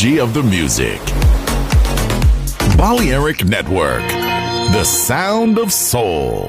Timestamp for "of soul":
5.58-6.48